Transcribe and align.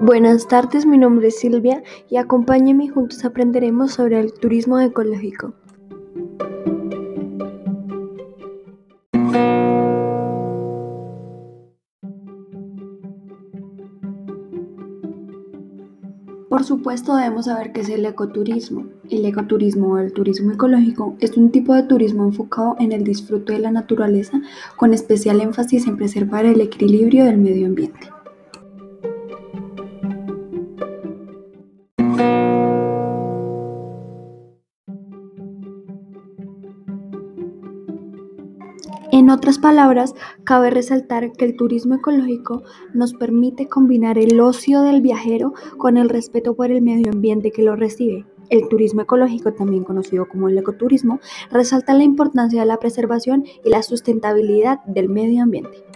Buenas 0.00 0.48
tardes, 0.48 0.86
mi 0.86 0.98
nombre 0.98 1.28
es 1.28 1.38
Silvia 1.38 1.82
y 2.08 2.16
acompáñenme 2.16 2.88
juntos 2.88 3.24
aprenderemos 3.24 3.92
sobre 3.92 4.18
el 4.20 4.32
turismo 4.32 4.80
ecológico. 4.80 5.54
Por 16.48 16.64
supuesto 16.64 17.14
debemos 17.14 17.44
saber 17.44 17.72
qué 17.72 17.82
es 17.82 17.88
el 17.88 18.04
ecoturismo. 18.04 18.86
El 19.10 19.24
ecoturismo 19.26 19.92
o 19.92 19.98
el 19.98 20.12
turismo 20.12 20.52
ecológico 20.52 21.16
es 21.20 21.36
un 21.36 21.50
tipo 21.50 21.74
de 21.74 21.84
turismo 21.84 22.24
enfocado 22.24 22.74
en 22.80 22.92
el 22.92 23.04
disfrute 23.04 23.52
de 23.52 23.58
la 23.60 23.70
naturaleza 23.70 24.40
con 24.76 24.94
especial 24.94 25.40
énfasis 25.40 25.86
en 25.86 25.96
preservar 25.96 26.46
el 26.46 26.60
equilibrio 26.60 27.26
del 27.26 27.38
medio 27.38 27.66
ambiente. 27.66 28.17
En 39.10 39.30
otras 39.30 39.58
palabras, 39.58 40.14
cabe 40.44 40.68
resaltar 40.68 41.32
que 41.32 41.46
el 41.46 41.56
turismo 41.56 41.94
ecológico 41.94 42.62
nos 42.92 43.14
permite 43.14 43.66
combinar 43.66 44.18
el 44.18 44.38
ocio 44.38 44.82
del 44.82 45.00
viajero 45.00 45.54
con 45.78 45.96
el 45.96 46.10
respeto 46.10 46.54
por 46.54 46.70
el 46.70 46.82
medio 46.82 47.10
ambiente 47.10 47.50
que 47.50 47.62
lo 47.62 47.74
recibe. 47.74 48.26
El 48.50 48.68
turismo 48.68 49.00
ecológico, 49.00 49.54
también 49.54 49.84
conocido 49.84 50.28
como 50.28 50.50
el 50.50 50.58
ecoturismo, 50.58 51.20
resalta 51.50 51.94
la 51.94 52.04
importancia 52.04 52.60
de 52.60 52.66
la 52.66 52.78
preservación 52.78 53.44
y 53.64 53.70
la 53.70 53.82
sustentabilidad 53.82 54.84
del 54.84 55.08
medio 55.08 55.42
ambiente. 55.42 55.87